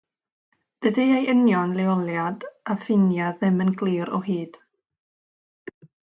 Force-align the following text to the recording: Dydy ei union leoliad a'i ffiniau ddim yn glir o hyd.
Dydy 0.85 1.03
ei 1.17 1.27
union 1.33 1.75
leoliad 1.79 2.47
a'i 2.53 2.79
ffiniau 2.87 3.37
ddim 3.43 3.63
yn 3.67 3.71
glir 3.83 4.13
o 4.21 4.23
hyd. 4.31 4.59